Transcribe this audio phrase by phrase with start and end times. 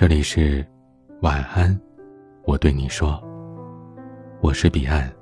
[0.00, 0.66] 这里是
[1.20, 1.78] 晚安，
[2.44, 3.22] 我对你说，
[4.40, 5.12] 我是彼岸。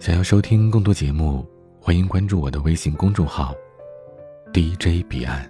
[0.00, 1.46] 想要收听更多节目，
[1.80, 3.54] 欢迎关注我的微信公众号
[4.52, 5.48] DJ 彼岸。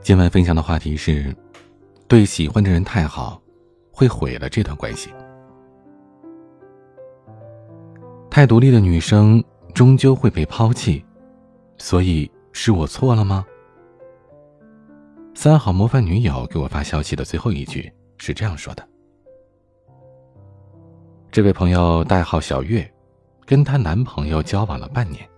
[0.00, 1.34] 今晚分享的话题是：
[2.06, 3.42] 对喜欢的人太好，
[3.90, 5.10] 会毁了这段关系。
[8.30, 9.42] 太独立的女生
[9.74, 11.04] 终究会被抛弃，
[11.78, 13.44] 所以是我错了吗？
[15.34, 18.88] 三好模范女友给我发消息的最后一句是这样说的
[21.32, 22.88] ：“这位朋友代号小月，
[23.44, 25.28] 跟她男朋友交往了半年，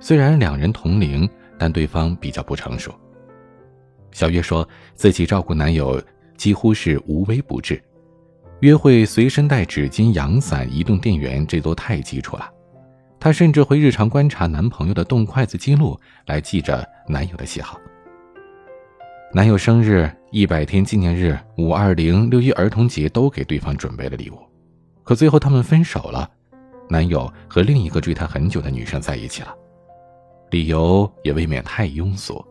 [0.00, 1.28] 虽然两人同龄，
[1.58, 2.90] 但对方比较不成熟。
[4.12, 6.02] 小月说自己照顾男友
[6.36, 7.82] 几乎是无微不至。”
[8.60, 12.50] 约会随身带纸巾、阳伞、移动电源，这都太基础了。
[13.20, 17.78] 她甚至会日常观察男朋友的动筷子记录，来记着男友的喜好。
[19.30, 24.38] 男友生日、一百天纪念日、五二零、六一儿童节都给对方准备了礼物，
[25.04, 26.30] 可最后他们分手了。
[26.88, 29.54] 男友和另一个追她很久的女生在一起了，
[30.50, 32.42] 理由也未免太庸俗。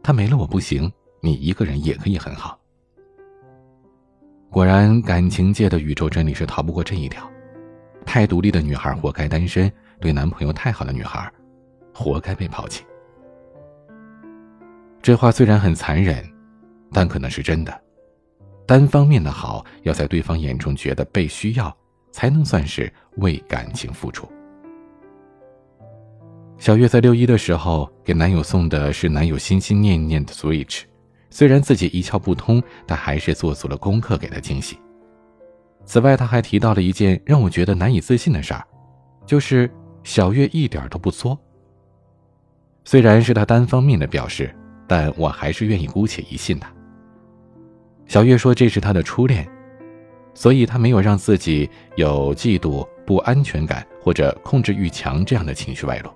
[0.00, 2.56] 他没了我不行，你一个人也可以很好。
[4.48, 7.28] 果然，感情界的宇宙真理是逃不过这一条：
[8.06, 11.28] 太独立的女孩活该单身，对男朋友太好的女孩，
[11.92, 12.84] 活该被抛弃。
[15.02, 16.22] 这话虽然很残忍，
[16.92, 17.80] 但可能是真的。
[18.66, 21.74] 单方面的好，要在对方眼中觉得被需要，
[22.12, 24.30] 才能算是为感情付出。
[26.58, 30.82] 小月在六一的时候给男友送的是男友心心念念的 Switch。
[31.30, 34.78] 虽然自己一窍不通，但还是做足了功课给他惊喜。
[35.86, 38.62] 此外，他还提到了一件让我觉得难以置信的事儿，
[39.24, 39.70] 就是
[40.04, 41.38] 小月一点都不作。
[42.84, 44.54] 虽然是他单方面的表示，
[44.90, 46.68] 但我还是愿意姑且一信他。
[48.08, 49.48] 小月说这是她的初恋，
[50.34, 56.10] 所以她没有让自己有嫉妒、不安全感或者控制欲强这样的情绪外露，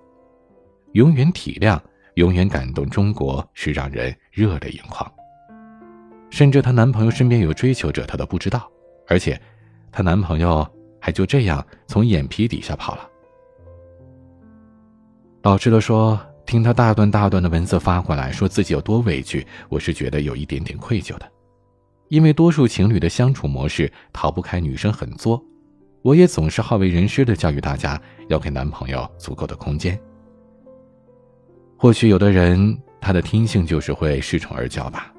[0.95, 1.81] 永远体谅。
[2.15, 5.13] 永远感动中国是让人热泪盈眶，
[6.31, 8.71] 甚至她男朋友身边有追求者，她都不知道，
[9.09, 9.41] 而且，
[9.91, 10.65] 她男朋友
[11.01, 13.09] 还就这样从眼皮底下跑了。
[15.43, 21.31] 老实的说，听他大段大段的文字发过来，说自己有多委屈，我是觉得有一点点愧疚的，
[22.09, 25.43] 因为多数情侣的相处模式逃不开女生很作，
[26.03, 29.99] 我也总是好为人师的教育大家要给男朋友足够的空间。
[31.77, 35.13] 或许有的人，他的天性就是会恃宠而骄吧。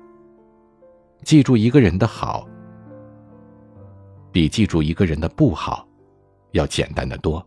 [1.23, 2.47] 记住一个人的好，
[4.31, 5.87] 比记住一个人的不好，
[6.51, 7.45] 要简单的多。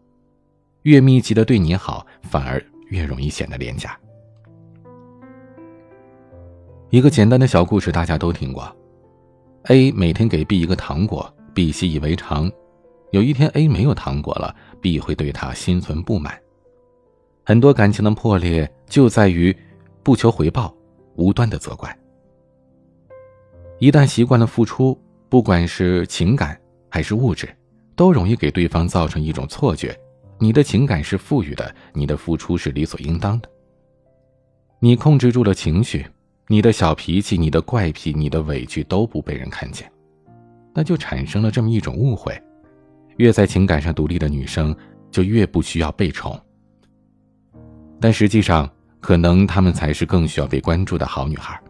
[0.82, 3.98] 越密集的对你好，反而越容易显得廉价。
[6.90, 8.74] 一个简单的小故事，大家都听过。
[9.64, 12.50] A 每天给 B 一个糖果，B 习以为常。
[13.10, 16.38] 有一天 A 没有糖果了，B 会对他心存不满。
[17.44, 19.54] 很多感情的破裂就在于
[20.02, 20.74] 不求回报、
[21.16, 21.94] 无端的责怪。
[23.78, 26.58] 一旦习惯了付出，不管是情感
[26.90, 27.48] 还是物质，
[27.94, 29.98] 都容易给对方造成一种错觉：
[30.40, 33.48] 你的情感是富裕的，你的付出是理所应当的。
[34.80, 36.06] 你控制住了情绪，
[36.46, 39.90] 你的小脾气、你的怪癖、你的委屈都不被人看见，
[40.72, 42.40] 那就产生了这么一种误会：
[43.16, 44.74] 越在情感上独立的女生，
[45.10, 46.40] 就越不需要被宠。
[48.00, 48.70] 但实际上，
[49.00, 51.60] 可能他们才是更需要被关注的好女孩。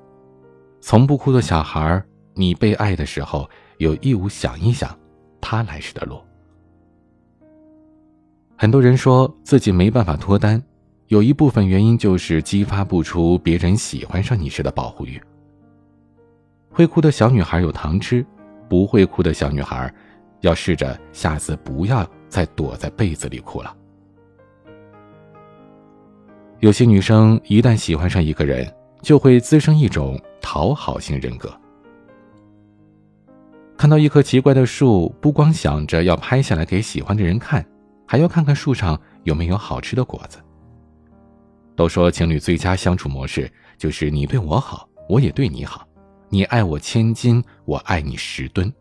[0.81, 2.03] 从不哭的小孩，
[2.35, 3.49] 你被爱的时候，
[3.79, 4.95] 有义务想一想，
[5.41, 6.21] 他来时的路。
[8.60, 10.60] 很多人说自己没办法脱单，
[11.06, 15.20] 有一部分原因就是激发不出别人喜欢上你时的保护欲。
[16.69, 18.26] 会哭的小女孩有糖吃，
[18.69, 19.94] 不会哭的小女孩，
[20.41, 23.72] 要试着下次不要再躲在被子里哭了。
[26.58, 28.69] 有些女生一旦喜欢上一个人，
[29.02, 31.49] 就会滋生一种讨好型人格。
[33.76, 37.64] 看到一棵奇怪的树，不光想着要拍下来给喜欢的人看，
[38.10, 40.38] 还要看看树上有没有好吃的果子。
[41.76, 45.87] 都说情侣最佳相处模式就是你对我好，我也对你好，
[46.31, 48.72] 你爱我千金，我爱你十吨。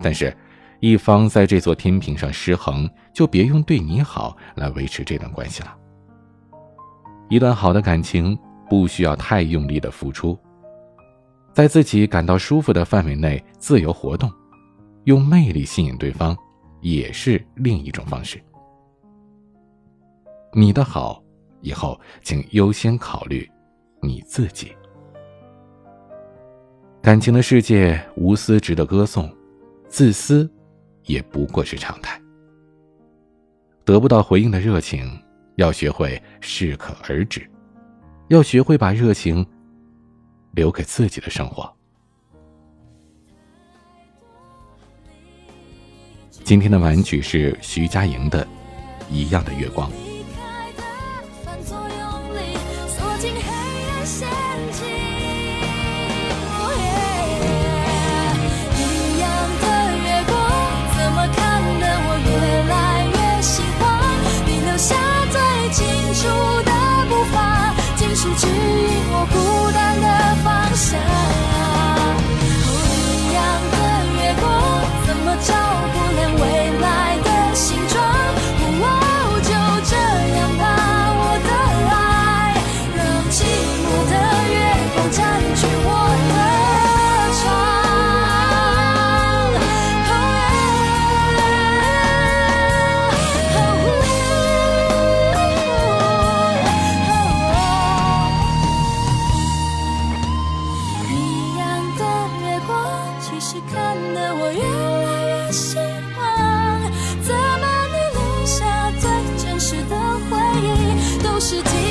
[0.00, 0.36] 但是，
[0.78, 5.74] 一方在这座天平上失衡，就别用对你好来维持这段关系了。
[7.30, 8.38] 一段好的感情
[8.68, 10.38] 不需要太用力的付出，
[11.52, 14.30] 在自己感到舒服的范围内自由活动，
[15.04, 16.36] 用魅力吸引对方，
[16.80, 18.40] 也是另一种方式。
[20.52, 21.22] 你的好，
[21.60, 23.48] 以后请优先考虑
[24.00, 24.46] 你自。
[24.48, 24.72] 己。
[27.00, 29.32] 感情的世界无私值得歌颂，
[29.88, 30.50] 自私
[31.04, 32.20] 也不过是常态。
[33.84, 35.08] 得不到回应的热情，
[35.56, 37.48] 要学会适可而止，
[38.28, 39.46] 要学会把热情
[40.52, 41.77] 留给自己的生活。
[46.48, 48.42] 今天的晚曲是徐佳莹的
[49.10, 49.86] 《一样的月光》。